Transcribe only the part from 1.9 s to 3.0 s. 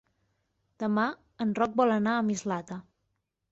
anar a Mislata.